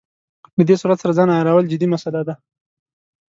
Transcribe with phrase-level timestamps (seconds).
[0.57, 2.35] له دې سرعت سره ځان عیارول جدي مساله ده.